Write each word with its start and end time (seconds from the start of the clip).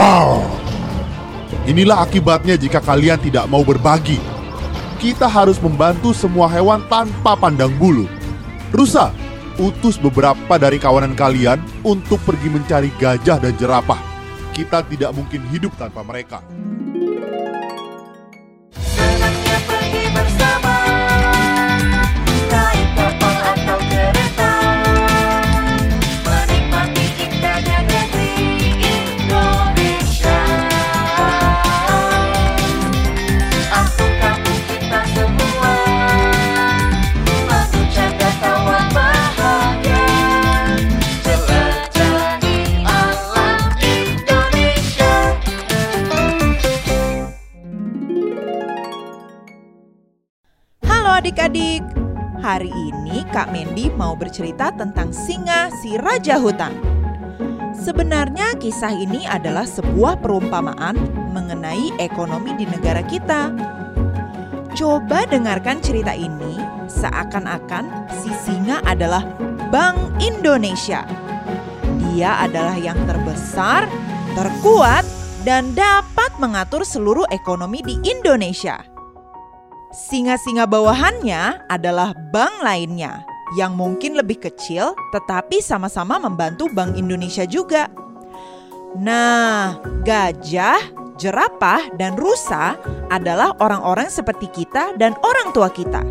Wow. 0.00 0.40
Inilah 1.68 2.08
akibatnya 2.08 2.56
jika 2.56 2.80
kalian 2.80 3.20
tidak 3.20 3.44
mau 3.52 3.60
berbagi. 3.60 4.16
Kita 4.96 5.28
harus 5.28 5.60
membantu 5.60 6.16
semua 6.16 6.48
hewan 6.48 6.80
tanpa 6.88 7.36
pandang 7.36 7.68
bulu. 7.76 8.08
Rusa, 8.72 9.12
utus 9.60 10.00
beberapa 10.00 10.56
dari 10.56 10.80
kawanan 10.80 11.12
kalian 11.12 11.60
untuk 11.84 12.16
pergi 12.24 12.48
mencari 12.48 12.88
gajah 12.96 13.44
dan 13.44 13.52
jerapah. 13.60 14.00
Kita 14.56 14.80
tidak 14.88 15.12
mungkin 15.12 15.44
hidup 15.52 15.76
tanpa 15.76 16.00
mereka. 16.00 16.40
Adik-adik, 51.20 51.84
hari 52.40 52.72
ini 52.72 53.20
Kak 53.28 53.52
Mendi 53.52 53.92
mau 53.92 54.16
bercerita 54.16 54.72
tentang 54.72 55.12
singa 55.12 55.68
si 55.84 56.00
Raja 56.00 56.40
Hutan. 56.40 56.72
Sebenarnya 57.76 58.56
kisah 58.56 58.96
ini 58.96 59.28
adalah 59.28 59.68
sebuah 59.68 60.16
perumpamaan 60.24 60.96
mengenai 61.36 61.92
ekonomi 62.00 62.56
di 62.56 62.64
negara 62.64 63.04
kita. 63.04 63.52
Coba 64.72 65.28
dengarkan 65.28 65.84
cerita 65.84 66.16
ini 66.16 66.56
seakan-akan 66.88 68.08
si 68.24 68.32
singa 68.40 68.80
adalah 68.88 69.20
Bank 69.68 70.00
Indonesia. 70.24 71.04
Dia 72.00 72.48
adalah 72.48 72.80
yang 72.80 72.96
terbesar, 73.04 73.84
terkuat, 74.32 75.04
dan 75.44 75.76
dapat 75.76 76.32
mengatur 76.40 76.80
seluruh 76.80 77.28
ekonomi 77.28 77.84
di 77.84 78.00
Indonesia. 78.08 78.89
Singa-singa 79.90 80.70
bawahannya 80.70 81.66
adalah 81.66 82.14
bank 82.30 82.62
lainnya 82.62 83.26
yang 83.58 83.74
mungkin 83.74 84.14
lebih 84.14 84.38
kecil 84.38 84.94
tetapi 85.10 85.58
sama-sama 85.58 86.14
membantu 86.22 86.70
Bank 86.70 86.94
Indonesia 86.94 87.42
juga. 87.42 87.90
Nah, 88.94 89.82
gajah, 90.06 90.78
jerapah, 91.18 91.90
dan 91.98 92.14
rusa 92.14 92.78
adalah 93.10 93.50
orang-orang 93.58 94.06
seperti 94.06 94.46
kita 94.54 94.94
dan 94.94 95.18
orang 95.26 95.50
tua 95.50 95.66
kita. 95.74 96.06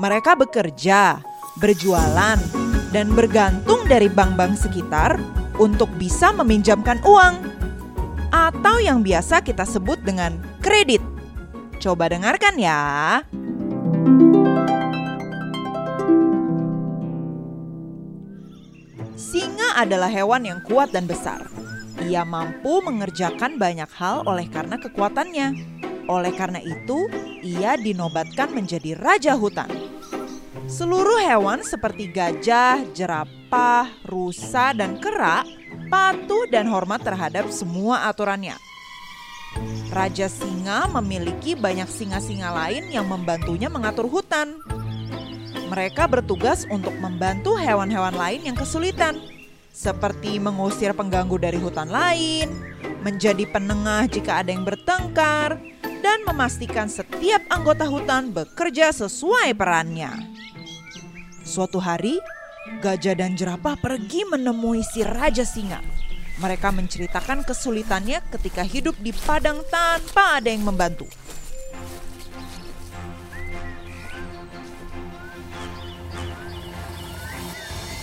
Mereka 0.00 0.40
bekerja, 0.40 1.20
berjualan, 1.60 2.40
dan 2.88 3.06
bergantung 3.12 3.84
dari 3.84 4.08
bank-bank 4.08 4.56
sekitar 4.56 5.20
untuk 5.60 5.92
bisa 6.00 6.32
meminjamkan 6.32 7.04
uang 7.04 7.36
atau 8.32 8.80
yang 8.80 9.04
biasa 9.04 9.44
kita 9.44 9.68
sebut 9.68 10.00
dengan 10.00 10.40
kredit. 10.64 11.13
Coba 11.84 12.08
dengarkan 12.08 12.56
ya. 12.56 12.80
Singa 19.12 19.76
adalah 19.76 20.08
hewan 20.08 20.48
yang 20.48 20.64
kuat 20.64 20.96
dan 20.96 21.04
besar. 21.04 21.44
Ia 22.00 22.24
mampu 22.24 22.80
mengerjakan 22.80 23.60
banyak 23.60 23.92
hal 24.00 24.24
oleh 24.24 24.48
karena 24.48 24.80
kekuatannya. 24.80 25.48
Oleh 26.08 26.32
karena 26.32 26.64
itu, 26.64 27.04
ia 27.44 27.76
dinobatkan 27.76 28.56
menjadi 28.56 28.96
raja 28.96 29.36
hutan. 29.36 29.68
Seluruh 30.64 31.20
hewan 31.20 31.60
seperti 31.60 32.08
gajah, 32.08 32.80
jerapah, 32.96 33.92
rusa, 34.08 34.72
dan 34.72 34.96
kera 34.96 35.44
patuh 35.92 36.48
dan 36.48 36.64
hormat 36.64 37.04
terhadap 37.04 37.52
semua 37.52 38.08
aturannya. 38.08 38.56
Raja 39.94 40.26
singa 40.26 40.90
memiliki 40.90 41.54
banyak 41.54 41.86
singa-singa 41.86 42.50
lain 42.50 42.90
yang 42.90 43.06
membantunya 43.06 43.70
mengatur 43.70 44.10
hutan. 44.10 44.58
Mereka 45.70 46.10
bertugas 46.10 46.66
untuk 46.66 46.92
membantu 46.98 47.54
hewan-hewan 47.54 48.14
lain 48.14 48.46
yang 48.46 48.56
kesulitan, 48.58 49.22
seperti 49.74 50.38
mengusir 50.38 50.94
pengganggu 50.94 51.38
dari 51.38 51.58
hutan 51.58 51.90
lain, 51.90 52.50
menjadi 53.02 53.46
penengah 53.50 54.06
jika 54.06 54.42
ada 54.42 54.50
yang 54.54 54.62
bertengkar, 54.62 55.58
dan 56.04 56.20
memastikan 56.28 56.86
setiap 56.86 57.40
anggota 57.48 57.88
hutan 57.88 58.28
bekerja 58.28 58.92
sesuai 58.92 59.56
perannya. 59.56 60.12
Suatu 61.44 61.80
hari, 61.80 62.20
gajah 62.84 63.16
dan 63.16 63.36
jerapah 63.36 63.76
pergi 63.80 64.28
menemui 64.28 64.84
si 64.84 65.00
raja 65.00 65.48
singa. 65.48 66.03
Mereka 66.34 66.74
menceritakan 66.74 67.46
kesulitannya 67.46 68.18
ketika 68.34 68.66
hidup 68.66 68.98
di 68.98 69.14
padang 69.14 69.62
tanpa 69.70 70.42
ada 70.42 70.50
yang 70.50 70.66
membantu. 70.66 71.06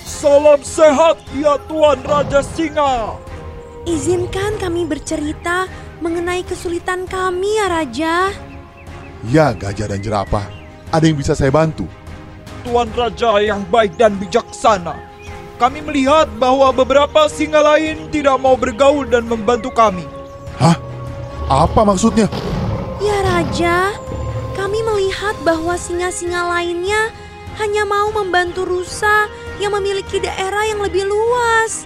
Salam 0.08 0.62
sehat 0.64 1.20
ya 1.36 1.60
Tuan 1.68 2.00
Raja 2.08 2.40
Singa. 2.40 3.20
Izinkan 3.90 4.62
kami 4.62 4.86
bercerita 4.86 5.66
mengenai 6.00 6.46
kesulitan 6.46 7.10
kami 7.10 7.58
ya 7.58 7.68
Raja. 7.68 8.14
Ya, 9.28 9.52
gajah 9.52 9.90
dan 9.92 10.00
jerapah. 10.00 10.46
Ada 10.94 11.10
yang 11.10 11.18
bisa 11.18 11.34
saya 11.34 11.52
bantu? 11.52 11.90
Tuan 12.64 12.88
Raja 12.94 13.42
yang 13.44 13.66
baik 13.68 13.98
dan 13.98 14.16
bijaksana. 14.22 15.11
Kami 15.62 15.78
melihat 15.86 16.26
bahwa 16.42 16.74
beberapa 16.74 17.30
singa 17.30 17.62
lain 17.62 18.10
tidak 18.10 18.34
mau 18.42 18.58
bergaul 18.58 19.06
dan 19.06 19.30
membantu 19.30 19.70
kami. 19.70 20.10
Hah? 20.58 20.74
Apa 21.46 21.86
maksudnya? 21.86 22.26
Ya 22.98 23.22
Raja, 23.22 23.94
kami 24.58 24.82
melihat 24.82 25.38
bahwa 25.46 25.78
singa-singa 25.78 26.50
lainnya 26.50 27.14
hanya 27.62 27.86
mau 27.86 28.10
membantu 28.10 28.66
rusa 28.66 29.30
yang 29.62 29.78
memiliki 29.78 30.18
daerah 30.18 30.66
yang 30.66 30.82
lebih 30.82 31.06
luas. 31.06 31.86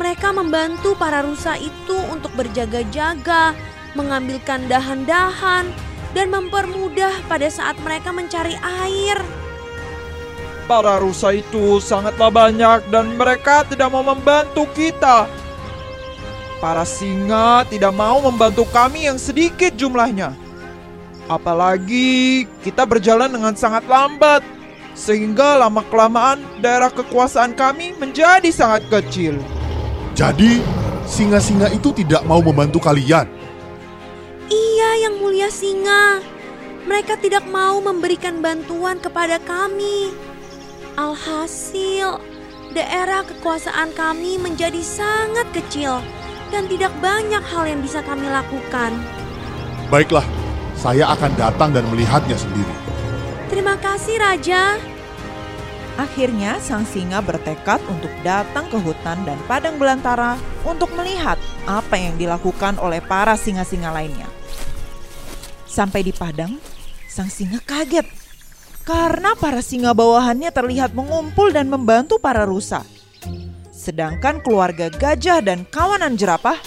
Mereka 0.00 0.32
membantu 0.32 0.96
para 0.96 1.20
rusa 1.20 1.60
itu 1.60 2.00
untuk 2.08 2.32
berjaga-jaga, 2.32 3.52
mengambilkan 3.92 4.64
dahan-dahan, 4.72 5.68
dan 6.16 6.26
mempermudah 6.32 7.28
pada 7.28 7.52
saat 7.52 7.76
mereka 7.84 8.08
mencari 8.08 8.56
air. 8.56 9.20
Para 10.70 11.02
rusa 11.02 11.34
itu 11.34 11.82
sangatlah 11.82 12.30
banyak 12.30 12.86
dan 12.88 13.18
mereka 13.18 13.66
tidak 13.66 13.90
mau 13.90 14.06
membantu 14.06 14.62
kita. 14.72 15.26
Para 16.62 16.86
singa 16.86 17.66
tidak 17.66 17.90
mau 17.90 18.22
membantu 18.22 18.62
kami 18.70 19.10
yang 19.10 19.18
sedikit 19.18 19.74
jumlahnya. 19.74 20.30
Apalagi 21.26 22.46
kita 22.62 22.86
berjalan 22.86 23.34
dengan 23.34 23.58
sangat 23.58 23.82
lambat. 23.90 24.46
Sehingga 24.92 25.56
lama-kelamaan 25.56 26.44
daerah 26.60 26.92
kekuasaan 26.92 27.56
kami 27.56 27.96
menjadi 27.96 28.52
sangat 28.52 28.84
kecil. 28.92 29.40
Jadi, 30.12 30.60
singa-singa 31.08 31.72
itu 31.72 31.96
tidak 31.96 32.22
mau 32.28 32.44
membantu 32.44 32.76
kalian. 32.76 33.24
Iya, 34.52 35.08
yang 35.08 35.16
mulia 35.16 35.48
singa. 35.48 36.20
Mereka 36.84 37.16
tidak 37.24 37.48
mau 37.48 37.80
memberikan 37.80 38.44
bantuan 38.44 39.00
kepada 39.00 39.40
kami. 39.40 40.12
Alhasil, 40.92 42.20
daerah 42.76 43.24
kekuasaan 43.24 43.96
kami 43.96 44.36
menjadi 44.36 44.84
sangat 44.84 45.48
kecil 45.56 46.04
dan 46.52 46.68
tidak 46.68 46.92
banyak 47.00 47.40
hal 47.40 47.64
yang 47.64 47.80
bisa 47.80 48.04
kami 48.04 48.28
lakukan. 48.28 48.92
Baiklah, 49.88 50.24
saya 50.76 51.08
akan 51.16 51.32
datang 51.40 51.72
dan 51.72 51.88
melihatnya 51.88 52.36
sendiri. 52.36 52.76
Terima 53.48 53.80
kasih, 53.80 54.20
Raja. 54.20 54.76
Akhirnya 55.96 56.60
sang 56.60 56.84
singa 56.84 57.24
bertekad 57.24 57.80
untuk 57.88 58.12
datang 58.20 58.68
ke 58.68 58.76
hutan 58.76 59.24
dan 59.24 59.40
padang 59.48 59.80
belantara 59.80 60.36
untuk 60.68 60.92
melihat 60.92 61.40
apa 61.64 61.96
yang 61.96 62.20
dilakukan 62.20 62.76
oleh 62.76 63.00
para 63.00 63.32
singa-singa 63.32 63.88
lainnya. 63.88 64.28
Sampai 65.64 66.04
di 66.04 66.12
padang, 66.12 66.60
sang 67.08 67.32
singa 67.32 67.64
kaget 67.64 68.21
karena 68.82 69.38
para 69.38 69.62
singa 69.62 69.94
bawahannya 69.94 70.50
terlihat 70.50 70.94
mengumpul 70.94 71.54
dan 71.54 71.70
membantu 71.70 72.18
para 72.18 72.42
rusa. 72.42 72.82
Sedangkan 73.70 74.42
keluarga 74.42 74.90
gajah 74.90 75.42
dan 75.42 75.66
kawanan 75.66 76.14
jerapah 76.14 76.58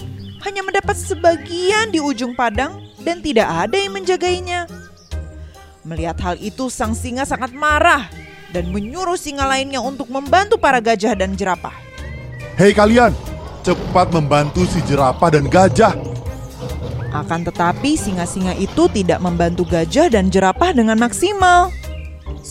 hanya 0.43 0.63
mendapat 0.63 0.95
sebagian 0.99 1.91
di 1.91 2.03
ujung 2.03 2.35
padang 2.35 2.83
dan 3.03 3.23
tidak 3.23 3.47
ada 3.47 3.75
yang 3.79 3.95
menjagainya. 3.95 4.67
Melihat 5.85 6.17
hal 6.19 6.35
itu, 6.41 6.67
sang 6.67 6.97
singa 6.97 7.23
sangat 7.23 7.53
marah 7.53 8.09
dan 8.49 8.73
menyuruh 8.73 9.19
singa 9.19 9.45
lainnya 9.45 9.79
untuk 9.79 10.09
membantu 10.09 10.57
para 10.57 10.81
gajah 10.81 11.13
dan 11.13 11.37
jerapah. 11.37 11.75
Hei 12.57 12.73
kalian, 12.73 13.13
cepat 13.61 14.09
membantu 14.15 14.65
si 14.65 14.81
jerapah 14.87 15.29
dan 15.29 15.45
gajah. 15.45 15.93
Akan 17.15 17.47
tetapi 17.47 17.95
singa-singa 17.95 18.57
itu 18.59 18.91
tidak 18.91 19.23
membantu 19.23 19.63
gajah 19.63 20.11
dan 20.11 20.27
jerapah 20.27 20.75
dengan 20.75 20.99
maksimal. 20.99 21.71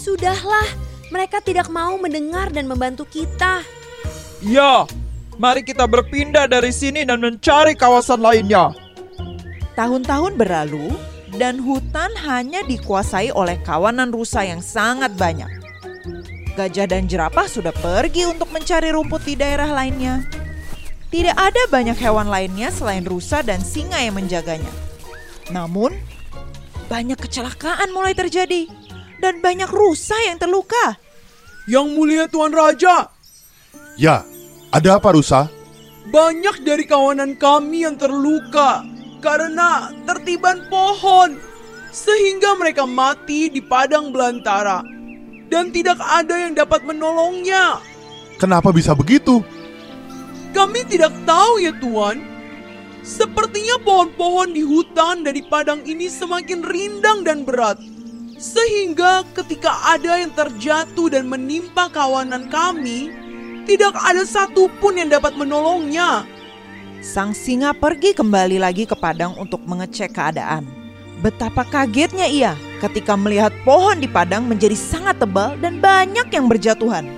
Sudahlah, 0.05 0.69
mereka 1.09 1.41
tidak 1.41 1.73
mau 1.73 1.97
mendengar 1.97 2.53
dan 2.53 2.69
membantu 2.69 3.09
kita. 3.09 3.65
Ya, 4.45 4.85
mari 5.41 5.65
kita 5.65 5.89
berpindah 5.89 6.45
dari 6.45 6.77
sini 6.77 7.09
dan 7.09 7.25
mencari 7.25 7.73
kawasan 7.73 8.21
lainnya. 8.21 8.77
Tahun-tahun 9.73 10.37
berlalu 10.37 10.93
dan 11.41 11.57
hutan 11.57 12.13
hanya 12.21 12.61
dikuasai 12.69 13.33
oleh 13.33 13.57
kawanan 13.65 14.13
rusa 14.13 14.45
yang 14.45 14.61
sangat 14.61 15.17
banyak. 15.17 15.49
Gajah 16.53 16.85
dan 16.85 17.09
jerapah 17.09 17.49
sudah 17.49 17.73
pergi 17.73 18.29
untuk 18.29 18.53
mencari 18.53 18.93
rumput 18.93 19.25
di 19.25 19.41
daerah 19.41 19.73
lainnya. 19.73 20.21
Tidak 21.09 21.33
ada 21.33 21.65
banyak 21.73 21.97
hewan 21.97 22.29
lainnya 22.29 22.69
selain 22.69 23.09
rusa 23.09 23.41
dan 23.41 23.65
singa 23.65 23.97
yang 24.05 24.21
menjaganya. 24.21 24.69
Namun, 25.49 25.97
banyak 26.93 27.17
kecelakaan 27.17 27.89
mulai 27.97 28.13
terjadi 28.13 28.84
dan 29.25 29.41
banyak 29.41 29.73
rusa 29.73 30.13
yang 30.29 30.37
terluka. 30.37 31.01
Yang 31.65 31.87
mulia 31.97 32.25
Tuan 32.29 32.53
Raja, 32.53 33.09
Ya, 33.97 34.27
ada 34.69 35.01
apa 35.01 35.17
rusa? 35.17 35.49
banyak 36.05 36.61
dari 36.69 36.85
kawanan 36.85 37.33
kami 37.41 37.89
yang 37.89 37.97
terluka 37.97 38.85
karena 39.25 39.89
tertiban 40.05 40.69
pohon. 40.69 41.41
Sehingga 41.95 42.59
mereka 42.59 42.85
mati 42.85 43.49
di 43.49 43.63
padang 43.63 44.11
belantara. 44.11 44.83
Dan 45.47 45.71
tidak 45.71 46.03
ada 46.03 46.35
yang 46.35 46.59
dapat 46.59 46.83
menolongnya. 46.83 47.79
Kenapa 48.37 48.75
bisa 48.75 48.93
begitu? 48.99 49.41
Kami 50.51 50.83
tidak 50.91 51.15
tahu 51.23 51.63
ya 51.63 51.71
Tuan. 51.79 52.19
Sepertinya 53.07 53.79
pohon-pohon 53.87 54.51
di 54.51 54.67
hutan 54.67 55.23
dari 55.23 55.47
padang 55.47 55.87
ini 55.87 56.11
semakin 56.11 56.67
rindang 56.67 57.23
dan 57.23 57.47
berat. 57.47 57.79
Sehingga 58.35 59.23
ketika 59.35 59.73
ada 59.95 60.19
yang 60.19 60.35
terjatuh 60.35 61.09
dan 61.11 61.31
menimpa 61.31 61.87
kawanan 61.89 62.51
kami, 62.51 63.11
tidak 63.65 63.95
ada 63.97 64.27
satupun 64.27 65.01
yang 65.01 65.09
dapat 65.09 65.39
menolongnya. 65.39 66.27
Sang 67.05 67.37
singa 67.37 67.77
pergi 67.77 68.17
kembali 68.17 68.57
lagi 68.61 68.89
ke 68.89 68.97
padang 68.97 69.37
untuk 69.37 69.61
mengecek 69.65 70.13
keadaan. 70.17 70.65
Betapa 71.21 71.65
kagetnya 71.65 72.29
ia 72.29 72.53
ketika 72.85 73.17
melihat 73.17 73.53
pohon 73.65 74.01
di 74.01 74.09
padang 74.09 74.45
menjadi 74.45 74.77
sangat 74.77 75.17
tebal 75.17 75.57
dan 75.61 75.81
banyak 75.81 76.29
yang 76.29 76.49
berjatuhan. 76.51 77.09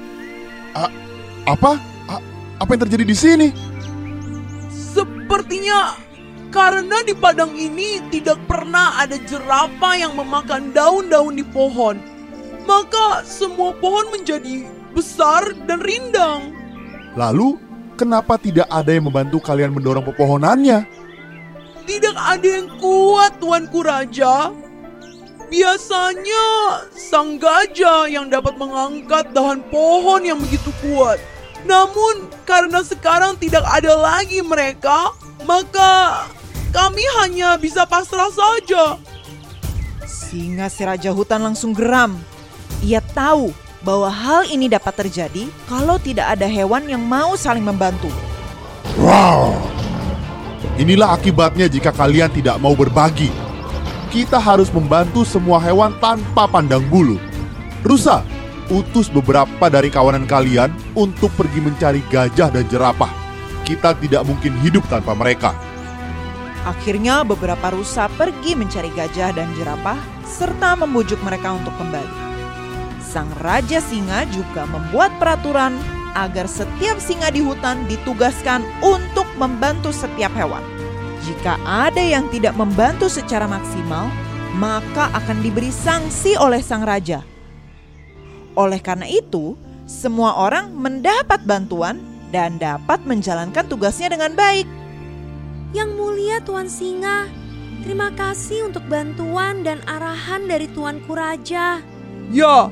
Apa? 1.47 1.79
A- 2.11 2.25
apa 2.63 2.71
yang 2.75 2.83
terjadi 2.87 3.05
di 3.07 3.17
sini? 3.17 3.49
Sepertinya 4.71 5.99
karena 6.57 7.05
di 7.05 7.13
padang 7.13 7.53
ini 7.53 8.01
tidak 8.09 8.41
pernah 8.49 8.97
ada 8.97 9.21
jerapah 9.29 9.93
yang 9.93 10.17
memakan 10.17 10.73
daun-daun 10.73 11.37
di 11.37 11.45
pohon, 11.45 12.01
maka 12.65 13.21
semua 13.29 13.77
pohon 13.77 14.09
menjadi 14.09 14.65
besar 14.97 15.53
dan 15.69 15.85
rindang. 15.85 16.57
Lalu, 17.13 17.61
kenapa 18.01 18.41
tidak 18.41 18.65
ada 18.73 18.89
yang 18.89 19.05
membantu 19.05 19.37
kalian 19.45 19.77
mendorong 19.77 20.01
pepohonannya? 20.09 20.89
Tidak 21.85 22.17
ada 22.17 22.49
yang 22.49 22.73
kuat, 22.81 23.37
Tuanku 23.37 23.85
Raja. 23.85 24.49
Biasanya 25.53 26.45
sang 26.97 27.37
gajah 27.37 28.09
yang 28.09 28.33
dapat 28.33 28.57
mengangkat 28.57 29.29
dahan 29.37 29.61
pohon 29.69 30.25
yang 30.25 30.41
begitu 30.41 30.73
kuat. 30.81 31.21
Namun 31.69 32.33
karena 32.49 32.81
sekarang 32.81 33.37
tidak 33.37 33.63
ada 33.69 33.93
lagi 33.95 34.43
mereka, 34.43 35.15
maka 35.47 36.27
kami 36.77 37.01
hanya 37.25 37.57
bisa 37.57 37.89
pasrah 37.89 38.29
saja. 38.29 39.01
Singa 40.05 40.69
si 40.69 40.85
raja 40.85 41.09
hutan 41.09 41.41
langsung 41.41 41.73
geram. 41.73 42.21
Ia 42.85 43.01
tahu 43.01 43.57
bahwa 43.81 44.13
hal 44.13 44.45
ini 44.53 44.69
dapat 44.69 44.93
terjadi 44.93 45.49
kalau 45.65 45.97
tidak 45.97 46.37
ada 46.37 46.45
hewan 46.45 46.85
yang 46.85 47.01
mau 47.01 47.33
saling 47.33 47.65
membantu. 47.65 48.13
Wow! 49.01 49.57
Inilah 50.77 51.17
akibatnya 51.17 51.73
jika 51.73 51.89
kalian 51.97 52.29
tidak 52.29 52.61
mau 52.61 52.77
berbagi. 52.77 53.33
Kita 54.13 54.37
harus 54.37 54.69
membantu 54.69 55.25
semua 55.25 55.57
hewan 55.65 55.97
tanpa 55.97 56.45
pandang 56.45 56.85
bulu. 56.93 57.17
Rusa, 57.81 58.21
utus 58.69 59.09
beberapa 59.09 59.73
dari 59.73 59.89
kawanan 59.89 60.29
kalian 60.29 60.69
untuk 60.93 61.33
pergi 61.33 61.61
mencari 61.65 62.05
gajah 62.13 62.53
dan 62.53 62.65
jerapah. 62.69 63.09
Kita 63.65 63.97
tidak 63.97 64.29
mungkin 64.29 64.53
hidup 64.61 64.85
tanpa 64.93 65.17
mereka. 65.17 65.57
Akhirnya 66.67 67.23
beberapa 67.23 67.71
rusa 67.71 68.11
pergi 68.19 68.59
mencari 68.59 68.91
gajah 68.91 69.31
dan 69.39 69.55
jerapah 69.55 69.95
serta 70.27 70.75
membujuk 70.75 71.23
mereka 71.23 71.55
untuk 71.55 71.71
kembali. 71.79 72.27
Sang 72.99 73.31
raja 73.39 73.79
singa 73.79 74.27
juga 74.35 74.67
membuat 74.67 75.15
peraturan 75.23 75.79
agar 76.19 76.51
setiap 76.51 76.99
singa 76.99 77.31
di 77.31 77.39
hutan 77.39 77.87
ditugaskan 77.87 78.67
untuk 78.83 79.31
membantu 79.39 79.95
setiap 79.95 80.35
hewan. 80.35 80.65
Jika 81.23 81.55
ada 81.63 82.03
yang 82.03 82.27
tidak 82.35 82.59
membantu 82.59 83.07
secara 83.07 83.47
maksimal, 83.47 84.11
maka 84.59 85.07
akan 85.15 85.47
diberi 85.47 85.71
sanksi 85.71 86.35
oleh 86.35 86.59
sang 86.59 86.83
raja. 86.83 87.23
Oleh 88.59 88.83
karena 88.83 89.07
itu, 89.07 89.55
semua 89.87 90.35
orang 90.35 90.75
mendapat 90.75 91.47
bantuan 91.47 92.03
dan 92.35 92.59
dapat 92.59 93.07
menjalankan 93.07 93.71
tugasnya 93.71 94.11
dengan 94.11 94.35
baik. 94.35 94.76
Yang 95.75 95.91
mulia 95.99 96.39
Tuan 96.47 96.71
Singa, 96.71 97.27
terima 97.83 98.15
kasih 98.15 98.71
untuk 98.71 98.87
bantuan 98.87 99.67
dan 99.67 99.83
arahan 99.91 100.47
dari 100.47 100.71
Tuanku 100.71 101.11
Raja. 101.11 101.83
Ya, 102.31 102.71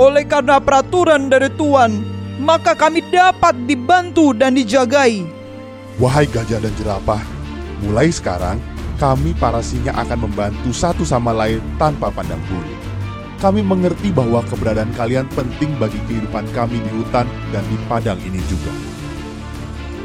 oleh 0.00 0.24
karena 0.24 0.56
peraturan 0.56 1.28
dari 1.28 1.52
Tuan, 1.60 2.00
maka 2.40 2.72
kami 2.72 3.04
dapat 3.12 3.52
dibantu 3.68 4.32
dan 4.32 4.56
dijagai. 4.56 5.28
Wahai 6.00 6.24
gajah 6.24 6.56
dan 6.56 6.72
jerapah, 6.80 7.20
mulai 7.84 8.08
sekarang 8.08 8.56
kami 8.96 9.36
para 9.36 9.60
singa 9.60 9.92
akan 9.92 10.24
membantu 10.24 10.72
satu 10.72 11.04
sama 11.04 11.36
lain 11.36 11.60
tanpa 11.76 12.08
pandang 12.08 12.40
bulu. 12.48 12.72
Kami 13.44 13.60
mengerti 13.60 14.08
bahwa 14.14 14.40
keberadaan 14.48 14.94
kalian 14.96 15.28
penting 15.36 15.74
bagi 15.76 15.98
kehidupan 16.08 16.48
kami 16.56 16.80
di 16.80 16.90
hutan 16.96 17.28
dan 17.52 17.64
di 17.68 17.76
padang 17.90 18.16
ini 18.24 18.40
juga. 18.48 18.91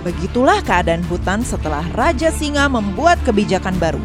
Begitulah 0.08 0.64
keadaan 0.64 1.04
hutan 1.12 1.44
setelah 1.44 1.84
Raja 1.92 2.32
Singa 2.32 2.72
membuat 2.72 3.20
kebijakan 3.28 3.76
baru 3.76 4.00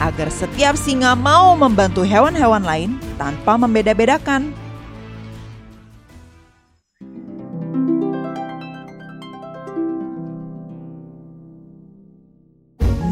agar 0.00 0.32
setiap 0.32 0.80
singa 0.80 1.12
mau 1.12 1.52
membantu 1.52 2.08
hewan-hewan 2.08 2.64
lain 2.64 2.96
tanpa 3.20 3.60
membeda-bedakan. 3.60 4.56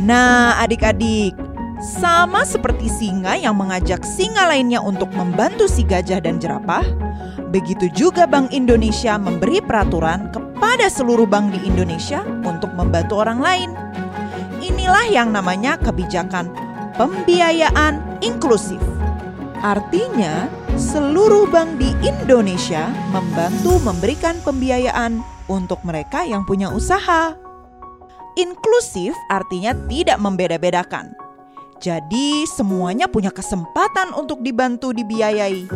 Nah, 0.00 0.56
adik-adik, 0.64 1.37
sama 2.00 2.49
seperti 2.49 2.88
singa 2.88 3.37
yang 3.37 3.52
mengajak 3.61 4.00
singa 4.00 4.49
lainnya 4.49 4.80
untuk 4.80 5.12
membantu 5.12 5.68
si 5.68 5.85
gajah 5.85 6.25
dan 6.25 6.40
jerapah, 6.40 6.88
begitu 7.52 7.92
juga 7.92 8.25
Bank 8.25 8.49
Indonesia 8.50 9.20
memberi 9.20 9.61
peraturan 9.61 10.32
kepada 10.32 10.50
seluruh 10.86 11.26
bank 11.26 11.50
di 11.56 11.66
Indonesia 11.66 12.22
untuk 12.46 12.70
membantu 12.78 13.18
orang 13.18 13.42
lain. 13.42 13.70
Inilah 14.62 15.10
yang 15.10 15.34
namanya 15.34 15.74
kebijakan 15.80 16.52
pembiayaan 16.94 18.20
inklusif. 18.20 18.78
Artinya, 19.60 20.46
seluruh 20.76 21.48
bank 21.48 21.80
di 21.80 21.90
Indonesia 22.04 22.92
membantu 23.12 23.80
memberikan 23.80 24.36
pembiayaan 24.44 25.20
untuk 25.48 25.80
mereka 25.82 26.22
yang 26.28 26.44
punya 26.44 26.68
usaha. 26.70 27.34
Inklusif 28.38 29.16
artinya 29.28 29.74
tidak 29.88 30.16
membeda-bedakan. 30.22 31.12
Jadi, 31.80 32.44
semuanya 32.44 33.08
punya 33.08 33.32
kesempatan 33.32 34.12
untuk 34.12 34.44
dibantu 34.44 34.92
dibiayai. 34.92 35.68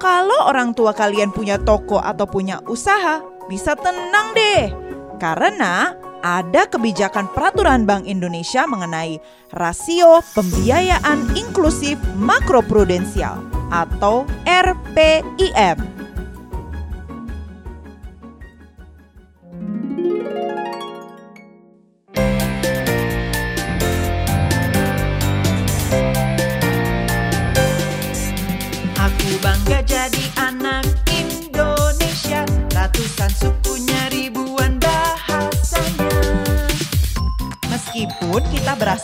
Kalau 0.00 0.48
orang 0.48 0.76
tua 0.76 0.92
kalian 0.92 1.32
punya 1.32 1.56
toko 1.60 1.96
atau 1.96 2.28
punya 2.28 2.60
usaha, 2.68 3.24
bisa 3.46 3.76
tenang 3.78 4.34
deh. 4.34 4.72
Karena 5.20 5.94
ada 6.24 6.64
kebijakan 6.64 7.28
peraturan 7.36 7.84
Bank 7.84 8.08
Indonesia 8.08 8.64
mengenai 8.64 9.20
rasio 9.52 10.24
pembiayaan 10.32 11.36
inklusif 11.36 12.00
makroprudensial 12.16 13.38
atau 13.68 14.24
RPIM. 14.48 15.93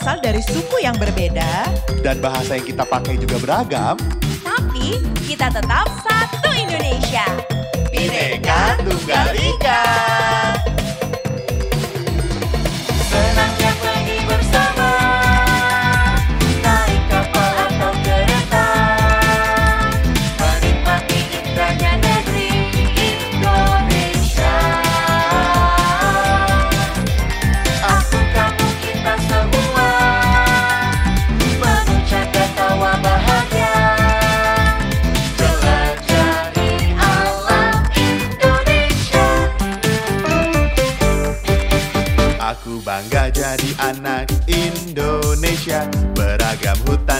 Berasal 0.01 0.17
dari 0.17 0.41
suku 0.41 0.81
yang 0.81 0.97
berbeda, 0.97 1.69
Dan 2.01 2.17
bahasa 2.25 2.57
yang 2.57 2.65
kita 2.65 2.81
pakai 2.81 3.21
juga 3.21 3.37
beragam. 3.37 3.93
Tapi 4.41 4.97
kita 5.29 5.53
tetap 5.53 5.85
satu 6.01 6.49
Indonesia. 6.57 7.29
Bhinneka 7.93 8.81
Tunggal 8.81 9.29
Ika. 9.37 9.81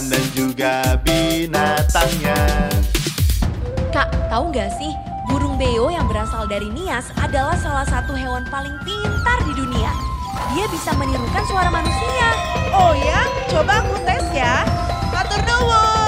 Hutan 0.01 0.17
dan 0.17 0.25
juga 0.33 0.73
binatangnya 1.05 2.39
Kak, 3.93 4.09
tahu 4.33 4.49
nggak 4.49 4.73
sih? 4.81 4.89
Burung 5.29 5.61
beo 5.61 5.93
yang 5.93 6.09
berasal 6.09 6.49
dari 6.49 6.73
Nias 6.73 7.05
adalah 7.21 7.53
salah 7.61 7.85
satu 7.85 8.17
hewan 8.17 8.41
paling 8.49 8.73
pintar 8.81 9.37
di 9.45 9.53
dunia. 9.53 9.93
Dia 10.57 10.65
bisa 10.73 10.97
menirukan 10.97 11.45
suara 11.45 11.69
manusia. 11.69 12.29
oh 12.73 12.97
ya, 12.97 13.29
coba 13.53 13.85
aku 13.85 14.01
tes 14.01 14.25
ya. 14.33 14.65
Matur 15.13 15.37
nuwun. 15.45 16.00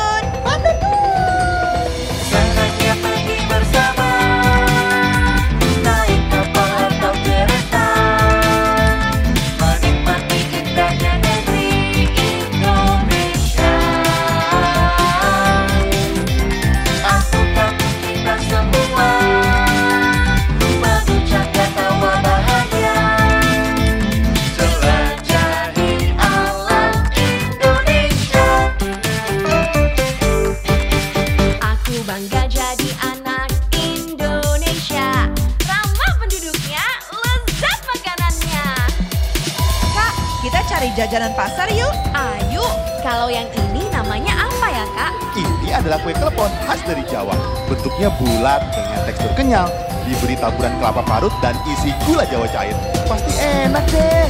Kalau 43.23 43.39
yang 43.39 43.47
ini 43.55 43.87
namanya 43.87 44.35
apa 44.35 44.67
ya 44.67 44.83
kak? 44.99 45.11
Ini 45.39 45.79
adalah 45.79 45.95
kue 46.03 46.11
klepon 46.11 46.51
khas 46.67 46.83
dari 46.83 47.07
Jawa. 47.07 47.31
Bentuknya 47.71 48.11
bulat 48.19 48.67
dengan 48.75 48.99
tekstur 49.07 49.31
kenyal 49.39 49.71
Diberi 50.03 50.35
taburan 50.35 50.75
kelapa 50.75 50.99
parut 51.07 51.31
dan 51.39 51.55
isi 51.63 51.95
gula 52.03 52.27
jawa 52.27 52.51
cair. 52.51 52.75
Pasti 53.07 53.31
enak 53.39 53.85
deh 53.95 54.27